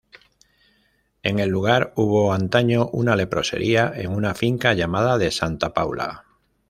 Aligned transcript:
En 1.21 1.37
el 1.37 1.49
lugar, 1.51 1.93
hubo 1.95 2.33
antaño 2.33 2.89
una 2.89 3.15
leprosería, 3.15 3.93
en 3.95 4.09
una 4.09 4.33
finca 4.33 4.73
llamada 4.73 5.19
de 5.19 5.29
Santa 5.29 5.75
Paula. 5.75 6.25